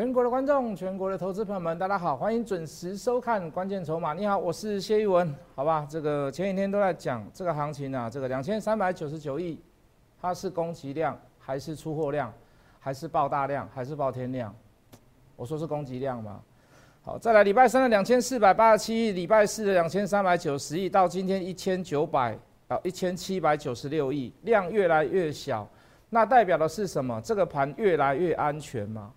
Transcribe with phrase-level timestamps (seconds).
[0.00, 4.14] 全国的观众，全国的投资朋友们，大家好，欢迎准时收看《关键筹码》。
[4.16, 5.86] 你好，我是谢玉文，好吧？
[5.90, 9.60] 这个前几天都在讲这个行情啊，这个两千三百九十九亿，
[10.18, 12.32] 它是供给量还是出货量，
[12.78, 14.56] 还是爆大量，还是爆天量？
[15.36, 16.40] 我说是供给量嘛。
[17.02, 22.34] 好，再来礼拜三的两千四百八十七亿，礼拜四的两千三百九十亿，到今天一千九百
[22.68, 25.68] 啊一千七百九十六亿，量越来越小，
[26.08, 27.20] 那代表的是什么？
[27.22, 29.12] 这个盘越来越安全嘛？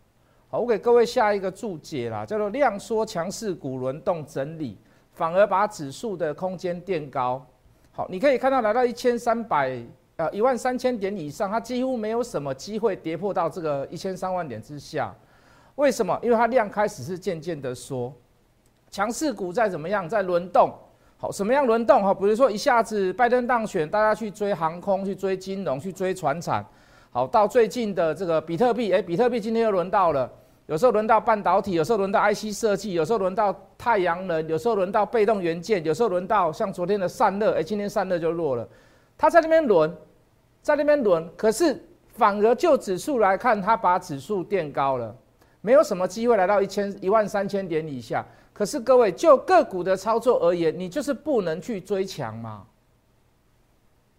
[0.53, 4.77] 好，我给各位下一个注解啦，叫做量缩强势股轮动整理，
[5.11, 7.43] 反而把指数的空间垫高。
[7.91, 9.81] 好，你可以看到来到一千三百
[10.15, 15.11] 呃一万三千点以上，它几乎没有什么机会跌破到这个一千三万点之下。
[15.73, 16.19] 为什么？
[16.21, 18.13] 因为它量开始是渐渐的缩，
[18.91, 20.71] 强势股在怎么样，在轮动。
[21.17, 22.03] 好，什么样轮动？
[22.03, 26.63] 哈，比如说一下子拜登当选，大家去追航空，去追金融，去追船产。
[27.09, 30.31] 好，到最近的这个比特币，哎，比特币今天又轮到了。
[30.67, 38.67] 有时候轮到半导体，有时候轮到 IC 设计，有时候轮到太阳能，有时候轮到被动元件，有时候轮到像昨天的散热，哎，今天散热就弱了。
[39.17, 39.93] 它在那边轮，
[40.61, 41.77] 在那边轮，可是
[42.13, 45.13] 反而就指数来看，它把指数垫高了，
[45.59, 48.25] 没有什么机会来到一千一万三千点以下。
[48.53, 52.63] 可是各位，就个股的操作而言，你就是不能去追强嘛，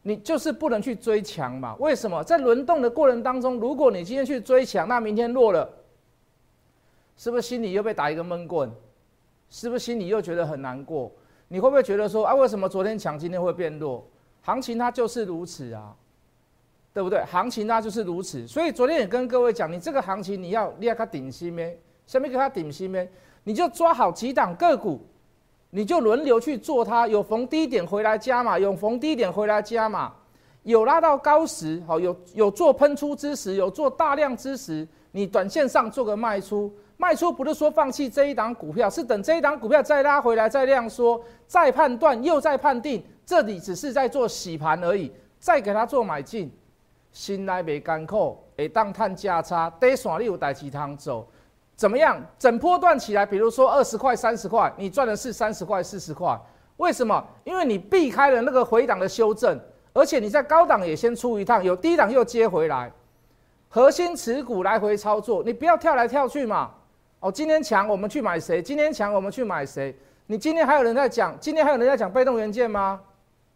[0.02, 1.74] 你就是不能去追强嘛。
[1.78, 2.22] 为什么？
[2.22, 5.66] 在轮动的过程当中，如果你今天去追强，那明天弱了。
[7.16, 8.70] 是不是心里又被打一个闷棍？
[9.50, 11.12] 是不是心里又觉得很难过？
[11.46, 14.04] 你会不会觉得说啊，为什么昨天强，今天会变弱？
[14.42, 15.94] 行情它就是如此啊，
[16.92, 17.22] 对不对？
[17.24, 18.46] 行情它就是如此。
[18.48, 21.78] 所以昨天也跟各位讲，你这个行情你要立刻顶心咩？
[22.06, 23.08] 下面给它顶心咩？
[23.44, 25.00] 你就抓好几档个股，
[25.70, 27.06] 你就轮流去做它。
[27.06, 30.12] 有逢低点回来加码，有逢低点回来加码，
[30.64, 36.74] 有拉到高时，好有有做喷出之时，有做大量之时，你短线上做个卖出。
[36.96, 46.50] 卖出不是说放弃这一档股票，是等这一档股票再拉回来，再量缩，再判断，又再判定，这里只是在做洗盘而已，再给他做买进，
[47.12, 51.26] 心来没干扣，诶，当探价差，得爽你有带其他走，
[51.74, 52.20] 怎么样？
[52.38, 56.38] 整波段起来，比如说二十块、三十块，你赚的是三十块、四十块，
[56.76, 57.22] 为什么？
[57.42, 59.60] 因为你避开了那个回档的修正，
[59.92, 62.92] 而且你在高档也先出一趟，有低档又接回来，
[63.68, 66.70] 核心持股来回操作，你不要跳来跳去嘛。
[67.24, 68.60] 哦，今天强我们去买谁？
[68.60, 69.96] 今天强我们去买谁？
[70.26, 71.34] 你今天还有人在讲？
[71.40, 73.00] 今天还有人在讲被动元件吗？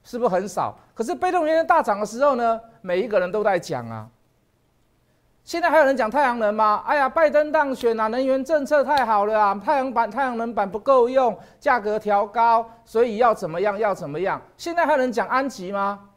[0.03, 0.75] 是不是很少？
[0.95, 4.09] 可是被动元件大涨的时候呢，每一个人都在讲啊。
[5.45, 6.83] 现在还有人讲太阳能吗？
[6.87, 13.79] 哎呀，拜登当选啊，能源政策太好了啊，太阳板、太阳能板不够用，价格调高，所以要怎么样？
[13.79, 14.41] 要怎么样？
[14.57, 16.09] 现在还有人讲安吉吗？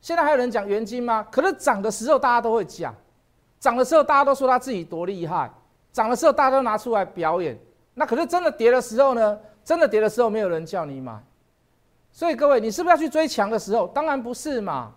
[0.00, 1.26] 现在还有人讲元金吗？
[1.30, 2.94] 可是涨的时候大家都会讲，
[3.60, 5.50] 涨的时候大家都说他自己多厉害。
[5.92, 7.58] 涨的时候，大家都拿出来表演。
[7.94, 9.38] 那可是真的跌的时候呢？
[9.64, 11.22] 真的跌的时候，没有人叫你买。
[12.10, 13.86] 所以各位，你是不是要去追强的时候？
[13.88, 14.92] 当然不是嘛。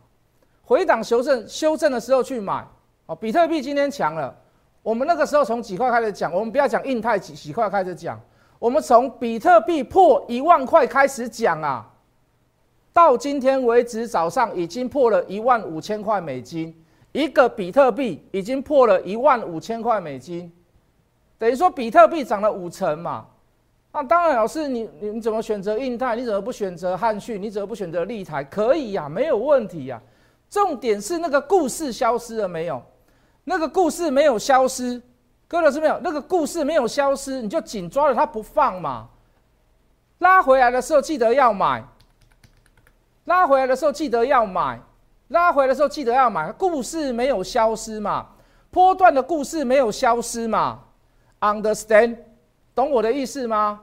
[0.64, 2.66] 回档修正修正的时候去买。
[3.08, 4.34] 哦，比特币今天强了。
[4.82, 8.20] 我们那个时候从几块开始讲，我们不要讲印太几几块开始讲，
[8.60, 11.88] 我们从比特币破一万块开始讲啊。
[12.94, 16.74] 到今天为止，早上已经破了一万五千块美金，
[17.12, 20.52] 一个比特币已经破了一万五千块美金。
[21.42, 23.26] 等于说比特币涨了五成嘛？
[23.92, 26.16] 那当然，老师你你怎么选择印泰？
[26.16, 27.42] 你怎么不选择汉讯？
[27.42, 28.44] 你怎么不选择立台？
[28.44, 30.00] 可以呀，没有问题呀。
[30.52, 32.80] 重点是那个故事消失了没有？
[33.46, 35.02] 那个故事没有消失，
[35.48, 36.00] 各位老师没有？
[36.04, 39.10] 那个故事没有消失，你就紧抓着它不放嘛。
[40.20, 41.84] 拉回来的时候记得要买，
[43.26, 44.80] 拉回来的时候记得要买，
[45.30, 46.52] 拉回来的时候记得要买。
[46.52, 48.28] 故事没有消失嘛？
[48.70, 50.82] 波段的故事没有消失嘛
[51.42, 52.18] ？Understand，
[52.74, 53.82] 懂我的意思吗？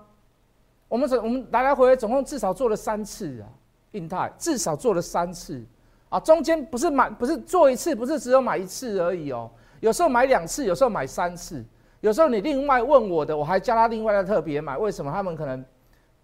[0.89, 3.47] 我们总我们来来回回总共至少做了三次啊，
[3.91, 5.63] 印太至少做了三次
[6.09, 9.51] 啊，中间不是买不是做一次，不是只有买一次而已哦，
[9.81, 11.63] 有时候买两次，有时候买三次，
[12.01, 15.13] 有时候你另外问我的，我还叫他另外再特别买，为什么？
[15.13, 15.63] 他们可能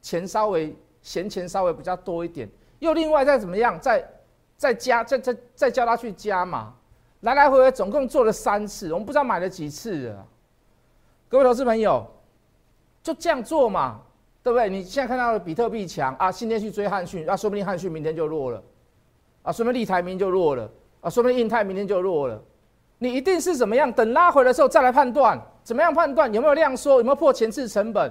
[0.00, 2.48] 钱稍微闲钱稍微比较多一点，
[2.78, 4.02] 又另外再怎么样，再
[4.56, 6.72] 再加再再再叫他去加嘛，
[7.20, 10.24] 来来回回总共做了三次，我们不知道买了几次啊。
[11.28, 12.06] 各位投资朋友，
[13.02, 14.00] 就这样做嘛，
[14.42, 14.68] 对不对？
[14.68, 18.62] 你现在看到比特币强啊，今天去追汉讯，啊，说不定汉讯明天就弱了，
[19.42, 22.40] 啊，说不定立台明就弱了，啊，说不定印泰明天就弱了。
[22.98, 23.92] 你一定是怎么样？
[23.92, 28.10] 等拉回的时候再来判断，怎么样判断有没有量缩，有没有破前次成本？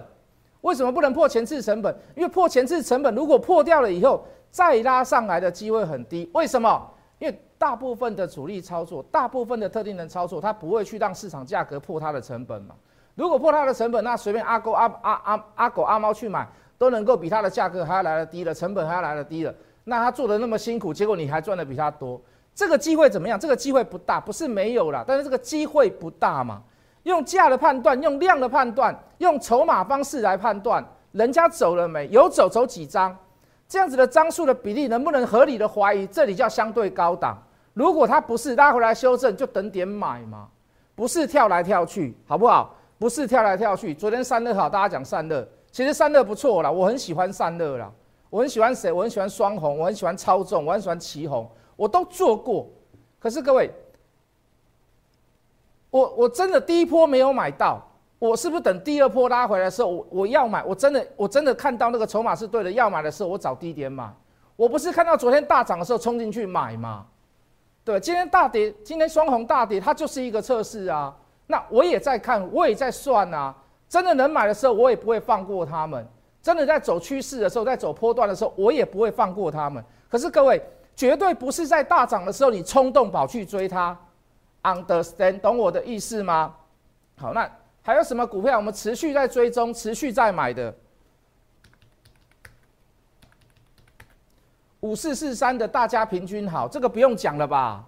[0.61, 1.95] 为什么不能破前次成本？
[2.15, 6.29] 因为破前次成本如果破掉了以后，再拉上来的机会很低。
[6.33, 6.89] 为什么？
[7.19, 12.75] 因为大部分的主力操作，大部分的特定人操作，他不会去让市场价格破它的成本嘛。
[13.15, 19.53] 如果破它的成本，那随便阿狗阿阿阿阿狗阿猫去买，都能够比它的价格还要来的低了，成本还要来的低了。
[19.83, 22.19] 那他做的那么辛苦，结果你还赚的比他多，
[22.55, 23.39] 这个机会怎么样？
[23.39, 26.61] 这个机会不大，不是没有了，但是这个机会不大嘛。
[27.03, 30.81] 用价的判断，用量的判断，用筹码方式来判断，
[31.11, 33.13] 人家走了没有走，走几张，
[33.67, 36.07] 这样子的张数的比例能不能合理的怀疑？
[36.07, 37.37] 这里叫相对高档。
[37.73, 40.47] 如果它不是拉回来修正，就等点买嘛，
[40.95, 42.73] 不是跳来跳去，好不好？
[43.03, 43.93] 不是跳来跳去。
[43.93, 47.91] 昨天散热好，大家讲散热，其实散热不错啦，我很喜欢散热啦。
[48.29, 48.93] 我很喜欢谁？
[48.93, 51.45] 我很喜欢双红，我很喜欢超重，我很喜欢旗红，
[51.75, 52.65] 我都做过。
[53.19, 53.69] 可是各位，
[55.89, 57.85] 我我真的第一波没有买到，
[58.19, 60.63] 我是不是等第二波拉回来的时候，我我要买？
[60.63, 64.09] 我真的我真的看到那个筹码是对的，要买的时候我找低点买。
[64.55, 67.05] 我不是看到昨天大涨的时候冲进去买吗？
[67.83, 71.13] 对，今天大跌，今天双红大跌，它就是一个测试啊。
[71.47, 73.55] 那我也在看，我也在算啊。
[73.89, 76.03] 真的能买的时候，我也不会放过他们。
[76.41, 79.83] 真的在走趋势的时候，在走波段的时候，我也不会放过他们。
[80.09, 80.61] 可是各位，
[80.95, 83.97] 绝对不是在大涨的时候你冲动跑去追它
[84.63, 86.55] ，understand 懂我的意思吗？
[87.17, 87.49] 好，那
[87.81, 90.73] 还有什么股票我们持续在追踪、持续在买的？
[94.79, 97.85] 五四四三的大家平均好，这个不用讲了吧？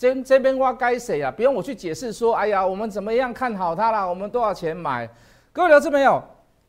[0.00, 1.30] 这这边挖该谁啊？
[1.30, 4.08] 不用我去解释说，哎呀，我们怎么样看好它了？
[4.08, 5.06] 我们多少钱买？
[5.52, 6.22] 各位留知没有？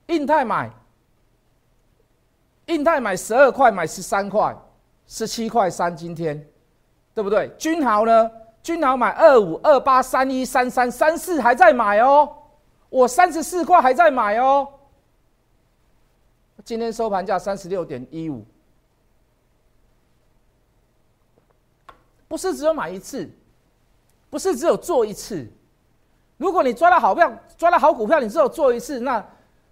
[0.08, 0.70] 印泰买，
[2.66, 4.54] 印泰买十二块，买十三块，
[5.08, 6.46] 十七块三，今天，
[7.14, 7.50] 对不对？
[7.58, 8.30] 君豪呢？
[8.62, 12.30] 君豪买二五二八三一三三三四还在买哦，
[12.90, 14.68] 我三十四块还在买哦。
[16.66, 18.46] 今天收盘价三十六点一五，
[22.32, 23.30] 不是只有买一次，
[24.30, 25.46] 不是只有做一次。
[26.38, 29.22] 如果你抓到好票，抓到好股票，你只有做一次，那。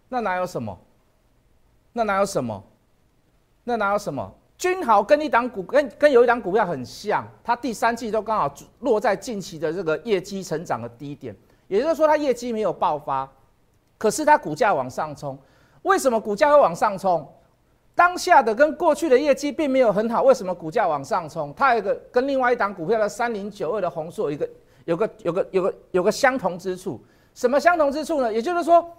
[0.10, 0.78] 那哪有什么？
[1.94, 2.62] 那哪有什么？
[3.64, 4.30] 那哪有什么？
[4.58, 11.34] 君豪跟一档股跟跟有一档股票很像，它第三季都刚好落在近期的这个业绩成长的低点，
[11.70, 13.32] 也就是说它业绩没有爆发，
[13.98, 15.40] 可是它股价往上冲。
[15.84, 17.26] 为什么股价会往上冲？
[18.00, 21.54] 当下的跟过去的业绩并没有很好，为什么股价往上冲？
[21.54, 24.50] 它有一个跟另外一档股票的三零九二的红硕一个
[24.86, 26.98] 有个有个有个有个相同之处，
[27.34, 28.32] 什么相同之处呢？
[28.32, 28.90] 也就是说。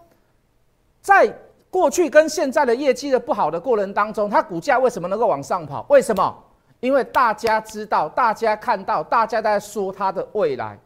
[1.03, 1.35] 在
[1.71, 5.87] 过去跟现在的业绩的不好的过程当中，它股价为什么能够往上跑？
[5.89, 6.45] 为什么？
[6.81, 10.79] 因为大家知道，大家看到，大家都在说它的未来。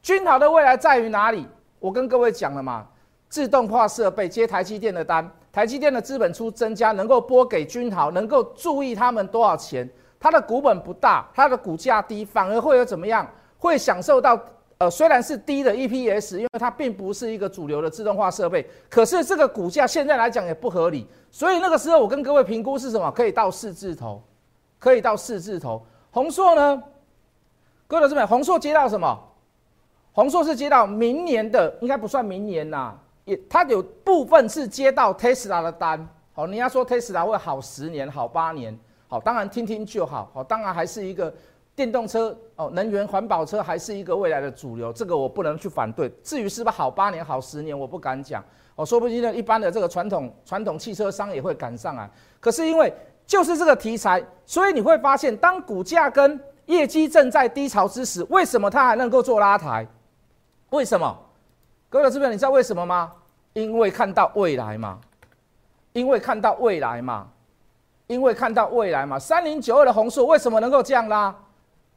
[0.00, 1.46] 君豪的未来在于哪里？
[1.78, 2.86] 我跟各位讲了嘛，
[3.28, 9.88] 自动化设备接台积电的单，台积电的资本出增加，能够拨给君豪，能够注意他们多少钱？
[10.18, 13.28] 它的股本不大，它的股价低，反而会有怎么样？
[13.58, 14.40] 会享受到。
[14.78, 23.10] 呃，虽然是低的 EPS，因为它并不是一个主流的自动化设备，可是这个股价现在来讲也不合理，所以那个时候我跟各位评估是什么？
[23.10, 24.22] 可以到四字头，
[24.78, 25.84] 可以到四字头。
[26.10, 26.82] 宏硕呢？
[27.86, 29.18] 各位这边，宏硕接到什么？
[30.12, 32.94] 宏硕是接到明年的，应该不算明年呐，
[33.30, 36.08] 也它有部分是接到 Tesla 的单。
[36.32, 41.32] 好，人家说 Tesla 会好十年，好八年，好，当然听听就好，好，当然还是一个。
[41.72, 46.10] 电动车哦，能源环保车还是一个未来的主流，这个我不能去反对。
[46.22, 48.44] 至于是不是好八年、好十年，我不敢讲。
[48.74, 52.10] 哦，说不定呢，一般的这个传统传统汽车商也会赶上来。
[52.38, 52.92] 可是因为
[53.24, 59.86] 就是这个题材，所以你会发现，当股价跟业绩正在低潮之时，为什么它还能够做拉抬？
[60.70, 61.18] 为什么？
[61.88, 63.10] 各位这边你知道为什么吗？
[63.52, 64.98] 因为看到未来嘛，
[65.92, 67.28] 因为看到未来嘛，
[68.06, 69.18] 因为看到未来嘛。
[69.18, 71.34] 三零九二的红树为什么能够这样拉？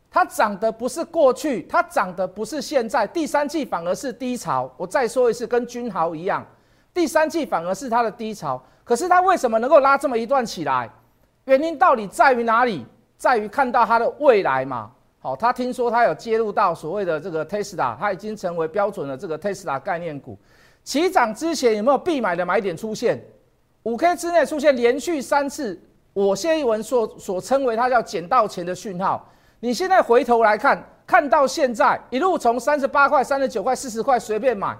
[0.09, 4.71] 它涨的不是过去，它涨的不是现在，第三季反而是低潮。
[4.77, 6.45] 我再说一次，跟君豪一样，
[6.93, 8.61] 第三季反而是它的低潮。
[8.83, 10.89] 可是它为什么能够拉这么一段起来？
[11.45, 12.85] 原因到底在于哪里？
[13.17, 14.91] 在于看到它的未来嘛。
[15.19, 20.37] 好，他听说他有接入到所谓的这个 Tesla，它已经成为标准的这个 Tesla 概念股。
[20.83, 23.21] 起涨之前有没有必买的买点出现？
[23.83, 25.79] 五 K 之内出现连续三次，
[26.13, 29.29] 我谢一文所所称为它叫捡到钱的讯号。
[29.59, 34.77] 你现在回头来看，看到现在一路从三十八块、三十九块、四十块随便买，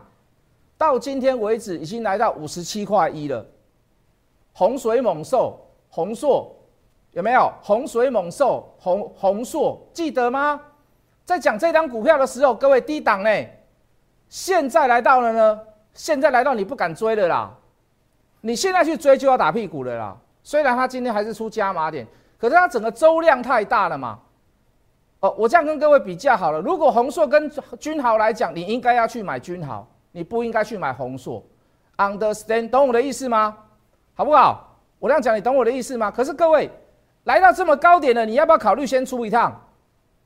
[0.77, 3.45] 到今天为止已经来到五十七块一了。
[4.53, 6.53] 洪水猛兽、洪硕
[7.11, 7.51] 有没有？
[7.61, 10.61] 洪水猛兽、洪洪硕记得吗？
[11.25, 13.29] 在讲这张股票的时候，各位低档呢，
[14.29, 15.59] 现在来到了呢，
[15.93, 17.51] 现在来到你不敢追了啦。
[18.41, 20.17] 你现在去追就要打屁股了啦。
[20.43, 22.05] 虽然它今天还是出加码点，
[22.37, 24.19] 可是它整个周量太大了嘛。
[25.21, 26.59] 哦，我这样跟各位比较好了。
[26.59, 31.41] 如果红硕跟君豪来讲，你应该要去买君豪，你不应该去买红硕。
[31.95, 33.55] Understand，懂我的意思吗？
[34.15, 34.75] 好不好？
[34.99, 36.11] 我这样讲，你懂我的意思吗？
[36.11, 36.69] 可是各位
[37.23, 39.57] 来到这么高点了，你要不要考虑先出一趟，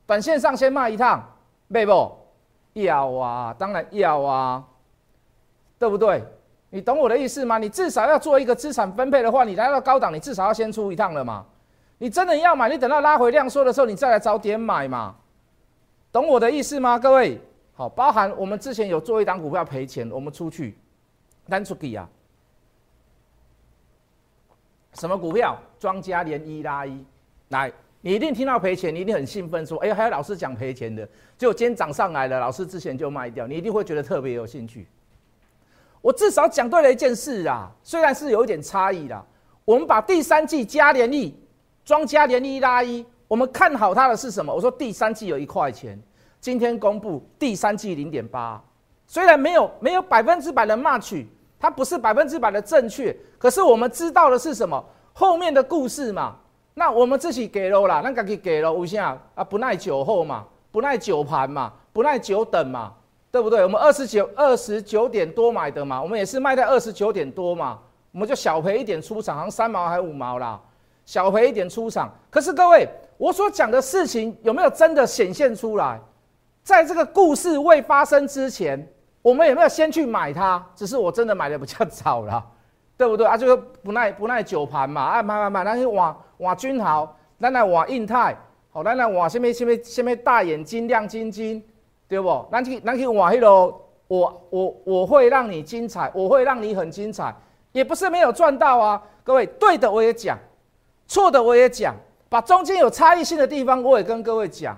[0.06, 1.22] 短线上先卖一趟，
[1.72, 2.10] 对不？
[2.74, 4.64] 要啊，当然要啊，
[5.78, 6.22] 对不对？
[6.70, 7.56] 你懂我的意思吗？
[7.56, 11.46] 你至少要做一个资产分配的话，你来到高档，你至少要先出一趟了嘛。
[11.96, 15.16] 你真的要买，你等到拉回量缩的时候，你再来找点买嘛。
[16.12, 16.98] 懂我的意思吗？
[16.98, 17.40] 各位，
[17.74, 20.76] 好，包含我们之前有做一档股票赔钱，我们出去
[21.48, 22.08] 单出去啊。
[24.94, 25.58] 什么股票？
[25.78, 27.04] 庄家连一拉一，
[27.48, 34.86] 来，你一定听到赔钱，你一定很兴奋，说，哎，还有老师讲赔钱的，结果今天涨上来了，老师之前就卖掉，你一定会觉得特别有兴趣。
[36.00, 39.24] 我至少讲对了一件事啊，虽然是有一点差异啦。
[39.64, 41.38] 我们把第三季加联益
[41.84, 44.54] 庄加联益拉一，我们看好它的是什么？
[44.54, 46.00] 我说第三季有一块钱，
[46.40, 48.62] 今天公布第三季零点八，
[49.06, 51.26] 虽然没有没有百分之百的 match，
[51.58, 54.82] 它不是百分之百的正确，可是我们知道的是什么？
[55.12, 56.36] 后面的故事嘛。
[56.74, 59.42] 那我们自己给了啦，那自己给了，为啥啊？
[59.42, 62.94] 不耐久候嘛，不耐久盘嘛，不耐久等嘛。
[63.38, 63.62] 对不对？
[63.62, 67.78] 我们二十九二十九点多买的嘛，我们也是卖在二十九点多嘛，
[68.10, 70.60] 我们就小赔一点出场，好像三毛还五毛啦，
[71.06, 72.12] 小赔一点出场。
[72.30, 76.00] 可是各位，我所讲的事情有没有真的显现出来？
[76.64, 78.84] 在这个故事未发生之前，
[79.22, 80.60] 我们有没有先去买它？
[80.74, 82.44] 只是我真的买的比较早了，
[82.98, 83.36] 对不对啊？
[83.36, 88.36] 就是不耐不耐久盘嘛，啊买买买，那些瓦瓦君豪，那那瓦印泰，
[88.72, 91.62] 好，那那瓦下面下面下面大眼睛亮晶晶。
[92.08, 92.46] 对不？
[92.50, 93.74] 咱去咱去玩迄个，
[94.08, 97.34] 我我我会让你精彩，我会让你很精彩，
[97.72, 99.02] 也不是没有赚到啊。
[99.22, 100.38] 各位，对的我也讲，
[101.06, 101.94] 错的我也讲，
[102.30, 104.74] 把中间有差异性的地方我也跟各位讲，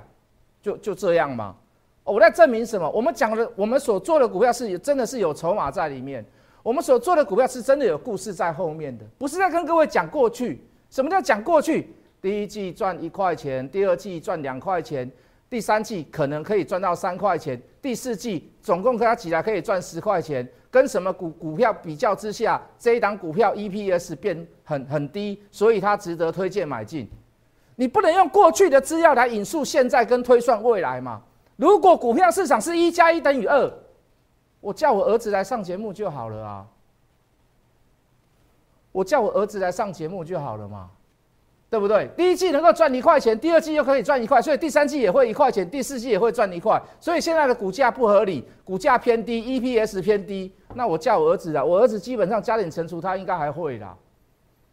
[0.61, 1.55] 就就这样嘛。
[2.03, 2.91] 我在证明什么？
[2.91, 6.25] 我们讲的，我们所做的股票是真的是有筹码在里面，
[6.65, 10.61] 我们所做的股票是真的有故事在后面的，不是在跟各位讲过去。
[10.91, 11.95] 什么叫讲过去？
[12.21, 15.09] 第一季赚一块钱，第二季赚两块钱。
[15.51, 20.49] 第三季可能可以赚到三块钱，第四季总共加起来可以赚十块钱。
[20.71, 27.11] 跟什么股股票比较之下，这一档股票 EPS 变很很低，所以它值得推荐买进。
[27.75, 31.21] 你不能用过去的资料来引述现在跟推算未来嘛？
[31.57, 33.73] 如果股票市场是一加一等于二，
[34.61, 36.67] 我叫我儿子来上节目就好了啊！
[38.93, 40.89] 我叫我儿子来上节目就好了嘛？
[41.71, 42.11] 对不对？
[42.17, 46.83] 第一季能够赚一块钱，第二季又可以赚一块，所以第三季也会一块钱，第四季也会赚一块。
[46.99, 50.53] 所以现在的股价不合理，股价偏低，EPS 偏低。
[50.75, 53.97] 那我叫我儿子啊，我儿子基本上加点乘除，他应该还会啦。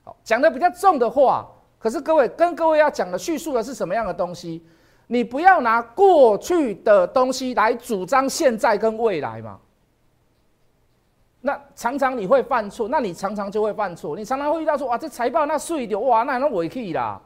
[0.04, 4.66] 好，讲的比较重的话，可是各位跟各位要讲的叙述的是什么样的东西？
[5.06, 9.60] 你不要拿过去的东西来主张现在跟未来嘛。
[11.48, 14.18] 那常常你会犯错，那你常常就会犯错。
[14.18, 17.22] 你常常会遇到说，哇，这财报那碎掉，哇，那能尾去啦？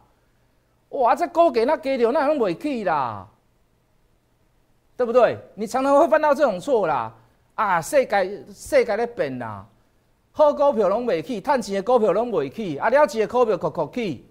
[0.90, 3.28] 哇，这高给那给掉，那能尾去啦？
[4.96, 5.40] 对不对？
[5.56, 7.12] 你常常会犯到这种错啦。
[7.56, 9.66] 啊，世界世界在变啦，
[10.32, 14.24] 好股票拢未去，趁钱的股票拢未去，啊，了钱的股票酷酷去，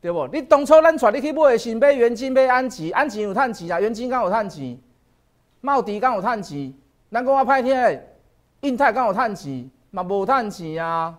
[0.00, 0.28] 对不？
[0.28, 4.78] 你当初咱带你去买的是买元金、买安吉，安吉有趁钱啊，元金刚有趁钱，
[5.60, 6.72] 茂迪刚有趁钱，
[7.10, 8.00] 咱讲我歹听。
[8.64, 11.14] 印泰刚好探钱，嘛无探钱啊，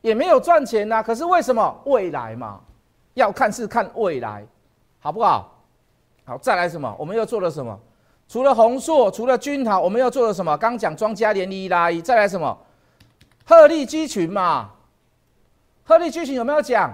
[0.00, 1.00] 也没有赚钱呐。
[1.00, 2.60] 可是为什么未来嘛？
[3.14, 4.44] 要看是看未来，
[4.98, 5.54] 好不好？
[6.24, 6.92] 好，再来什么？
[6.98, 7.78] 我们又做了什么？
[8.26, 10.56] 除了宏硕，除了君豪，我们又做了什么？
[10.56, 12.58] 刚讲庄家连一拉一，再来什么？
[13.44, 14.70] 鹤立鸡群嘛？
[15.84, 16.92] 鹤立鸡群有没有讲？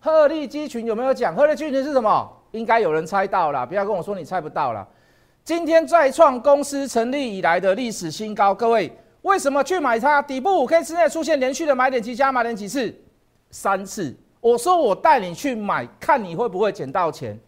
[0.00, 1.34] 鹤立鸡群有没有讲？
[1.34, 2.30] 鹤立鸡群是什么？
[2.52, 4.86] 应该有人猜到了，不要跟我说你猜不到了。
[5.44, 10.22] 今天再创公司成立以来的历史新高，各位为什么去买它？
[10.22, 12.92] 底部五 K 之内出现连续的买点及加码点几次？
[13.50, 14.16] 三次。
[14.40, 17.38] 我说我带你去买，看你会不会捡到钱？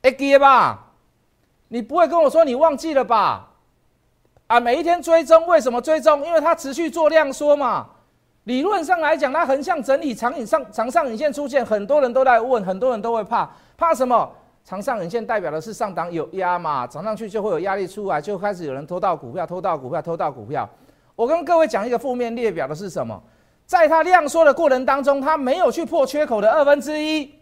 [0.00, 0.86] 哎，记吧？
[1.68, 3.46] 你不会跟我说你忘记了吧？
[4.46, 6.24] 啊，每一天追踪，为什么追踪？
[6.24, 7.86] 因为它持续做量缩嘛。
[8.44, 14.34] 理论上来讲，它横向整理长影上长上影线出现，很多人都在问，很多人都会怕，怕什么？
[14.64, 20.68] 长上影线代表的是上档有压嘛，涨上去就会有压力出来，就开始有人偷到股票，偷到股票，偷到股票。
[21.16, 23.20] 我跟各位讲一个负面列表的是什么？
[23.66, 27.32] 在它量缩的过程当中，它没有去破缺口的二分之一，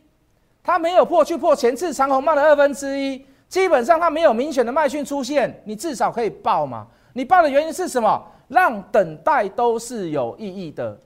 [0.63, 6.87] 它没有破去破前次长红棒的二分之一，基本上它没有明显的卖讯出现，你至少可以报嘛？
[7.13, 8.23] 你报的原因是什么？
[8.49, 10.99] 让等待都是有意义的，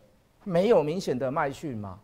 [0.44, 1.98] 没有明显的卖讯嘛？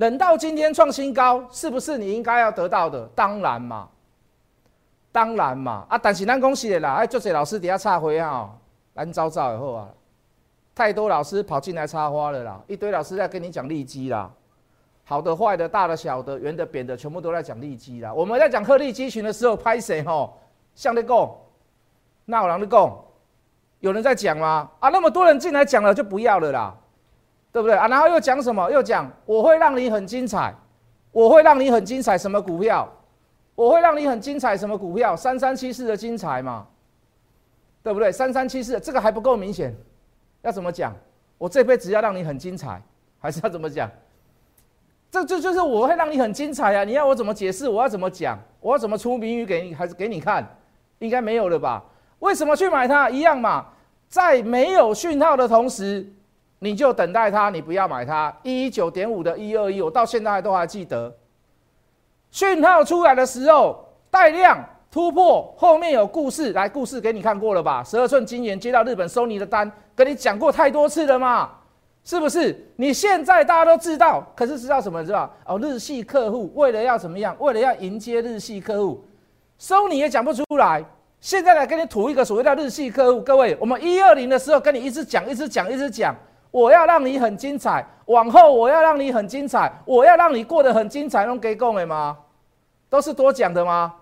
[0.00, 3.06] 等到今天创新高，是不是你应该要得到的？
[3.14, 3.86] 当然嘛，
[5.12, 5.98] 当然嘛啊！
[5.98, 8.48] 但是咱恭喜的啦，哎，做些老师底下插回啊，
[8.94, 9.88] 蓝糟糟以后啊，
[10.74, 14.30] 太多老师跑进来插花了啦，一堆老师在跟你讲利基啦，
[15.04, 18.10] 好的、坏的、大的、小的、圆的、扁的，全部都在讲利基啦。
[18.10, 20.34] 我们在讲鹤立鸡群的时候，拍谁吼？
[20.74, 21.30] 向你讲，
[22.24, 22.98] 那我让你讲，
[23.80, 24.70] 有人在讲吗？
[24.78, 26.74] 啊，那么多人进来讲了就不要了啦，
[27.52, 27.88] 对不对啊？
[27.88, 28.70] 然后又讲什么？
[28.70, 30.54] 又讲我会让你很精彩，
[31.12, 32.88] 我会让你很精彩，什么股票？
[33.54, 35.16] 我会让你很精彩，什么股票？
[35.16, 36.66] 三三七四的精彩嘛。
[37.82, 38.12] 对不对？
[38.12, 39.74] 三三七四，这个还不够明显，
[40.42, 40.94] 要怎么讲？
[41.38, 42.78] 我这辈子要让你很精彩，
[43.18, 43.90] 还是要怎么讲？
[45.10, 46.84] 这这就是我会让你很精彩啊！
[46.84, 47.66] 你要我怎么解释？
[47.66, 48.38] 我要怎么讲？
[48.60, 49.74] 我要怎么出谜语给你？
[49.74, 50.46] 还是给你看？
[50.98, 51.82] 应该没有了吧？
[52.18, 53.08] 为什么去买它？
[53.08, 53.68] 一样嘛，
[54.10, 56.06] 在没有讯号的同时，
[56.60, 58.32] 你就等待它，你不要买它。
[58.42, 61.12] 一一九点五的一二一，我到现在都还记得。
[62.30, 64.64] 讯号出来的时候带量。
[64.92, 67.80] 突破后面有故事，来故事给你看过了吧？
[67.84, 71.48] 十二寸金元接到日本收你的单，跟你讲过太多次了嘛？
[72.02, 72.68] 是不是？
[72.74, 75.04] 你现在大家都知道，可是知道什么？
[75.04, 77.36] 知道哦，日系客户为了要怎么样？
[77.38, 79.04] 为了要迎接日系客户，
[79.60, 80.84] 收你也讲不出来。
[81.20, 86.12] 现在来跟你吐一个所谓的日系客户，各位，我们一二零的时候跟你一直讲，一直讲，一直讲，
[86.50, 92.16] 我要让你很精彩，往后我要让你很精彩，我要让你过得很精彩，能给够没吗？
[92.88, 93.94] 都是多讲的吗？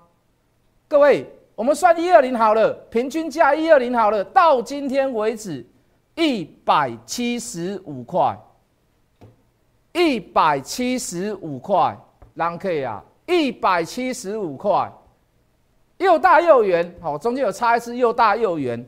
[0.88, 5.66] 各位，我们算一二零好了，平均价一二零好了，到今天为止
[6.14, 8.34] 一百七十五块，
[9.92, 11.94] 一百七十五块，
[12.36, 13.02] 啷个呀？
[13.26, 14.90] 一百七十五块，
[15.98, 18.82] 又大又圆，好，中间有差一次，又大又圆，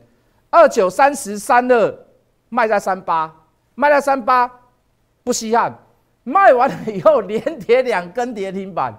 [0.49, 1.95] 二九三十三二，
[2.49, 3.31] 卖在三八，
[3.81, 4.47] 卖在三八，
[5.23, 5.75] 不稀罕，
[6.23, 8.93] 卖完了以后连跌两根跌停板。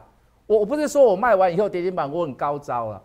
[0.45, 3.01] 我不是说我卖完以后跌停板我很高招了，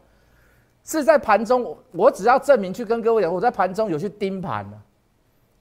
[0.83, 4.77] 是在盘中，我只要证明去跟各位讲，我在盘中有去盯盘了，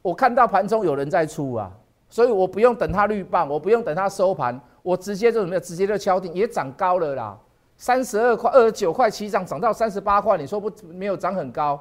[0.01, 1.71] 我看到盘中有人在出啊，
[2.09, 7.39] 所以我不用等它绿棒，我不用等它收盘，我直接就怎么样，直接就敲定，也涨高了啦，
[7.77, 11.79] 三十二块、二十九块起涨，涨到三十八块，你说不没有涨很高？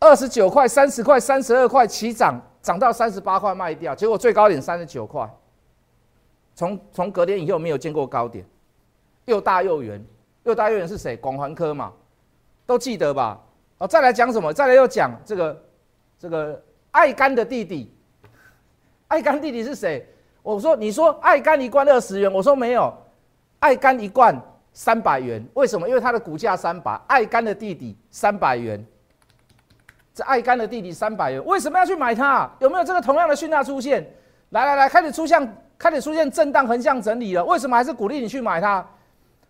[0.00, 5.24] 二十九块、三十块、三十二块起涨，涨到三十八块卖掉，结果最高点三十九块，
[6.52, 8.44] 从从隔天以后没有见过高点。
[9.26, 10.04] 又大又圆，
[10.42, 11.16] 又大又圆是谁？
[11.16, 11.92] 广环科嘛，
[12.66, 13.40] 都记得吧？
[13.78, 14.52] 哦，再来讲什么？
[14.52, 15.62] 再来又讲这个
[16.18, 17.94] 这个爱肝的弟弟，
[19.06, 20.04] 爱肝弟弟是谁？
[20.42, 22.92] 我说你说爱肝一罐二十元，我说没有，
[23.60, 24.36] 爱肝一罐
[24.72, 25.46] 三百元。
[25.54, 25.88] 为什么？
[25.88, 28.84] 因为它的股价三百，爱肝的弟弟三百元，
[30.16, 32.50] 这爱肝的弟弟三百元，为什么要去买它？
[32.58, 34.02] 有没有这个同样的讯号出现？
[34.48, 37.44] 来来来，开始出现，开始出现震荡横向整理了。
[37.44, 38.82] 为什么还是鼓励你去买它？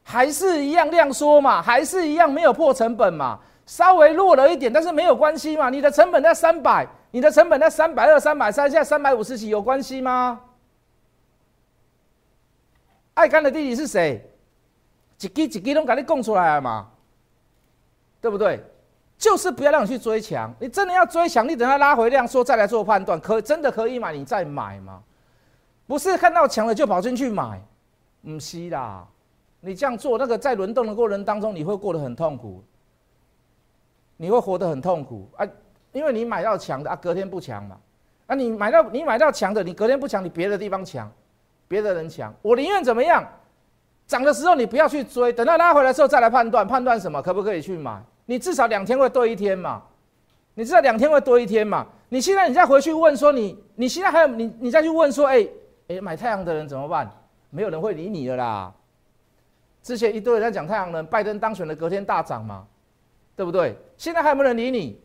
[0.02, 5.70] 还是一样量缩嘛，还是一样没有破成本嘛，稍微弱了一点，但是没有关系嘛。
[5.70, 10.40] 你的成本在三百，你的成本在三百二、三百三，现在三百五十几，有关系吗？
[13.14, 14.20] 爱干的弟弟是谁？
[15.16, 16.88] 几几几几都给你供出来了嘛，
[18.20, 18.60] 对不对？
[19.18, 25.02] 就是不要让你去追强，你真的要追强，你等它拉回量缩再来做判断，可真的可以买，你再买吗？
[25.86, 27.60] 不是看到强了就跑进去买，
[28.22, 29.06] 唔是啦。
[29.60, 32.62] 你这样做，那个在轮动的过程当中，你会过得很痛苦，
[34.16, 35.46] 你会活得很痛苦啊！
[35.92, 37.76] 因为你买到强的啊，隔天不强嘛，
[38.26, 41.10] 啊，你买到你买到强的，你隔天不强，你别的地方强，
[41.66, 43.26] 别的人强，我宁愿怎么样？
[44.06, 48.00] 涨的时候你不要去追，等到拉回来之后再来判断，判断什么可不可以去买？
[48.26, 49.82] 你至少两天会多一天嘛，
[50.54, 51.86] 你至少两天会多一天嘛。
[52.08, 55.48] 你现在你再回去问说你，你现在还有你你再去问说，哎
[55.88, 57.10] 哎，买太阳的人怎么办？
[57.50, 58.72] 没有人会理你的啦。
[59.82, 62.66] 之前一堆人在讲太阳能，拜登当选的隔天大涨嘛，
[63.34, 63.76] 对不对？
[63.96, 65.00] 现在还有没有人理你？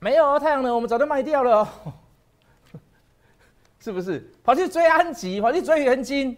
[0.00, 1.68] 没有啊，太阳能我们早就卖掉了，
[3.78, 4.28] 是不是？
[4.42, 6.36] 跑去追安吉，跑去追元金。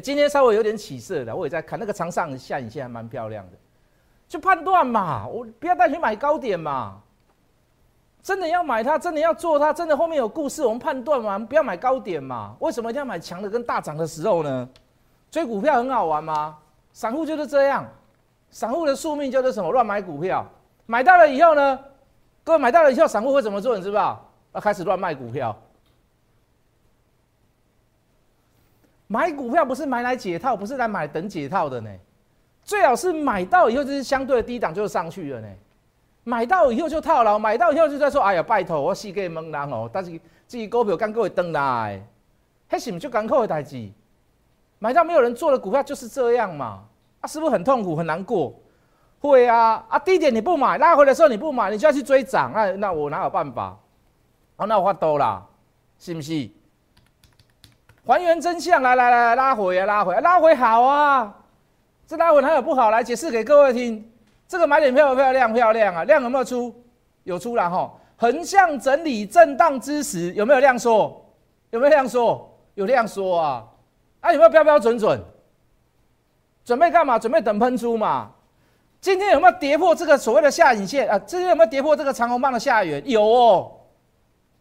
[0.00, 3.52] 今天稍微有点起色的，我也在看那个长上下影线还蛮漂亮的，
[4.28, 7.00] 就判断嘛，我不要再去买高点嘛。
[8.22, 12.56] 真的要买它，真的要做它，真的后面有故事，我们判断嘛，不要买高点嘛。
[12.58, 14.68] 为什么一定要买强的跟大涨的时候呢？
[15.30, 16.58] 追股票很好玩吗？
[16.92, 17.86] 散户就是这样，
[18.50, 19.70] 散户的宿命就是什么？
[19.70, 20.44] 乱买股票，
[20.86, 21.78] 买到了以后呢？
[22.42, 23.76] 各位买到了以后，散户会怎么做？
[23.76, 24.20] 你知不知道？
[24.54, 25.56] 要开始乱卖股票。
[29.06, 31.90] 买股票不是买来解套，不是来买等解套的呢。
[32.64, 35.48] 最好是买到以后就是相对的低档就上去了呢。
[36.24, 40.10] 买到以后就套牢，买到以后就在说：“哎呀，拜托我死给蒙人哦！”但是
[40.48, 42.04] 自己股票刚够会登来，
[42.66, 43.88] 还是不就刚够的代志？
[44.80, 46.82] 买到没有人做的股票就是这样嘛？
[47.20, 48.52] 啊，是不是很痛苦很难过？
[49.20, 53.78] 会啊啊，低点你不买，拉回的时候你不买，你就要去追涨，那那我哪有办法？
[54.56, 55.46] 啊，那我发多啦，
[55.98, 56.50] 是不是？
[58.06, 61.34] 还原真相，来来来，拉回啊，拉回，拉回好啊，
[62.06, 62.88] 这拉回还有不好？
[62.88, 64.08] 来解释给各位听，
[64.46, 65.52] 这个买点漂不漂亮？
[65.52, 66.72] 漂亮啊，量有没有出？
[67.24, 71.20] 有出了哈，横向整理震荡之时有没有量缩？
[71.70, 72.48] 有没有量缩？
[72.74, 73.64] 有量缩啊，
[74.20, 75.20] 啊有没有标标准准？
[76.64, 77.18] 准备干嘛？
[77.18, 78.30] 准备等喷出嘛。
[79.00, 81.18] 今天有没有跌破这个所谓的下影线啊？
[81.18, 83.02] 今天有没有跌破这个长红棒的下缘？
[83.08, 83.72] 有哦，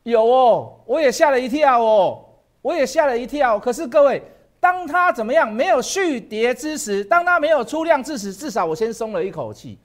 [0.02, 2.25] 有哦，我也吓了一跳哦。
[2.66, 4.20] 我也吓了一跳，可是各位，
[4.60, 9.78] 当它怎么样没有续跌之时，当它没有出量之时，至少我先松了一口气。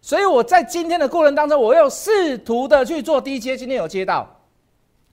[0.00, 4.26] 所以我在今天的过程当中，我又试图的去做低阶，今天有接到，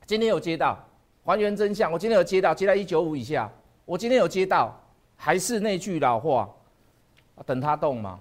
[0.06, 0.80] 今天有接到，
[1.26, 3.52] 还原真相，我今天有接到，接到一九五以下，
[3.84, 4.74] 我今天有接到，
[5.18, 6.50] 还是那句老话，
[7.46, 8.18] 等它动嘛，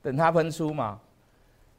[0.00, 0.98] 等它喷出嘛，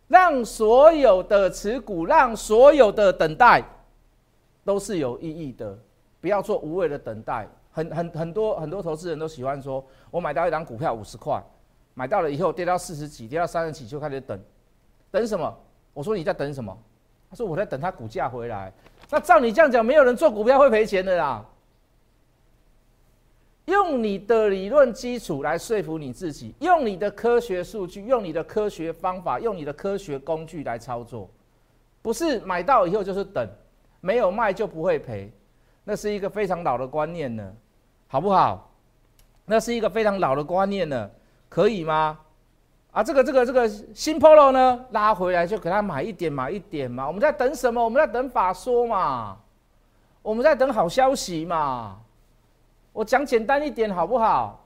[0.08, 3.63] 让所有的持股，让所有的等待。
[4.65, 5.78] 都是有意义的，
[6.19, 7.47] 不要做无谓的等待。
[7.71, 11.41] 很很很多很多投资人都喜欢说，我买到一张股票五十块，
[11.93, 14.39] 买到了以后跌到四十几，跌到三十几就开始等，
[15.12, 15.56] 等什么？
[15.93, 16.75] 我说你在等什么？
[17.30, 18.73] 他说我在等它股价回来。
[19.10, 21.45] 那照你这样讲，没有人做股票会赔钱的啦。
[23.65, 31.30] 用你的理论基础来说服你自己，用你的科学数据，用你的科学方法，用你的科学工具来操作，
[32.01, 33.47] 不是买到以后就是等。
[34.06, 35.34] 没有卖就不会赔，
[35.84, 37.52] 那是一个非常老的观念呢，
[38.08, 38.70] 好不好？
[39.46, 41.10] 那是一个非常老的观念呢，
[41.50, 42.20] 可以吗？
[42.91, 47.08] 啊，这个这个这个新 Polo 呢，拉回来就给他买一点买一点嘛。
[47.08, 47.84] 我们在等什么？
[47.84, 49.38] 我们在等法说嘛，
[50.22, 51.98] 我们在等好消息嘛。
[52.94, 54.63] 我讲简单一点好不好？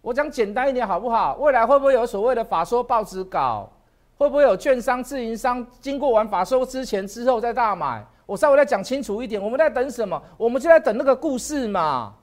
[0.00, 1.36] 我讲简单一点好不好？
[1.36, 3.70] 未来会不会有所谓的法说报纸稿？
[4.18, 8.04] 会不会有券商自营商经过完法说之前之后再大买？
[8.26, 10.20] 我稍微再讲清楚一点，我们在等什么？
[10.36, 12.14] 我们就在等那个故事嘛。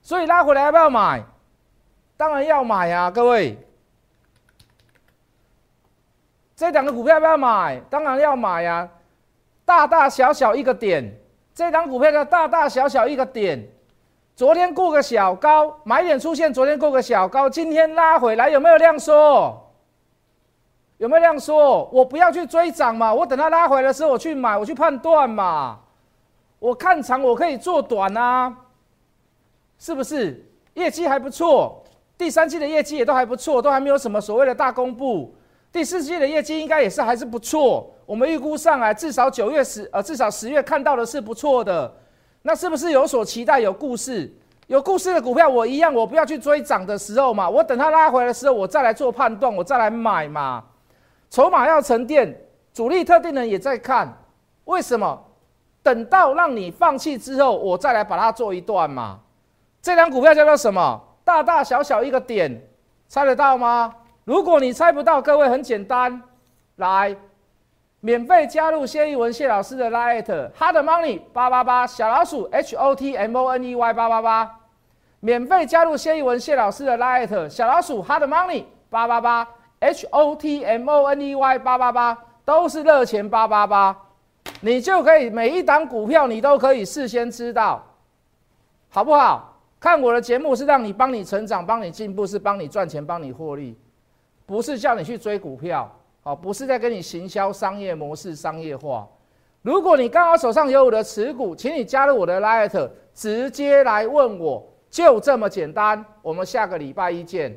[0.00, 1.22] 所以拉回来要不要买？
[2.16, 3.58] 当然要买呀，各位。
[6.54, 7.80] 这两个股票要不要买？
[7.88, 8.88] 当然要买呀。
[9.64, 11.18] 大大小小一个点，
[11.54, 13.66] 这张股票的大大小小一个点。
[14.34, 19.71] 昨天过个小高，买点出现，昨天过个小高，今天拉回来有没有量缩？
[21.02, 21.90] 有没有这样说？
[21.92, 25.80] 我不要去追涨嘛，我等它拉回来的时候我去买，我去判断嘛。
[26.60, 28.56] 我看长我可以做短啊，
[29.80, 30.48] 是不是？
[30.74, 31.82] 业绩还不错，
[32.16, 35.34] 第三季的业绩也都还不错，都还没有什么所谓的大公布。
[35.72, 41.92] 第四季的业绩应该也是还是不错，我们预估上来至少九月十呃至少十月看到的是不错的。
[42.42, 43.58] 那是不是有所期待？
[43.58, 44.32] 有故事，
[44.68, 50.62] 有故事的股票我一样，我不要去追涨的时候嘛，我等它拉回来的时候我再来做判断，我再来买嘛。
[51.32, 52.30] 筹码要沉淀，
[52.74, 54.06] 主力特定人也在看，
[54.66, 55.18] 为什么？
[55.82, 59.18] 等到让你放弃之后，我再来把它做一段嘛。
[59.80, 61.02] 这张股票叫做什么？
[61.24, 62.62] 大大小小一个点，
[63.08, 63.94] 猜得到吗？
[64.24, 66.20] 如果你猜不到，各位很简单，
[66.76, 67.16] 来，
[68.00, 74.58] 免费加入谢一文谢老师的 Light，Hard Money 八八八小老鼠 H O T M O N E Y 八八八，
[75.20, 79.48] 免费加入谢一文谢老师的 Light，小老鼠 Hard Money 八八八。
[79.82, 83.96] H O T M O N E Y 八八八都是热钱八八八，
[84.60, 87.84] 你就可以每一档股票你都可以事先知道，
[88.88, 89.58] 好不好？
[89.80, 93.76] 看我的节目是让你帮你成长、帮你进步，是帮你赚钱、帮你获利，
[94.46, 95.90] 不是叫你去追股票，
[96.22, 99.04] 好，不是在跟你行销商业模式商业化。
[99.62, 106.04] 如果你刚好手上有我的持股，请你加入我的 Light，直接来问我，就这么简单。
[106.22, 107.56] 我们下个礼拜一见。